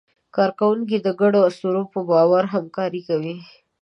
کارکوونکي 0.35 0.97
د 1.01 1.07
ګډو 1.21 1.39
اسطورو 1.49 1.83
په 1.93 1.99
باور 2.09 2.43
همکاري 2.53 3.01
کوي. 3.07 3.35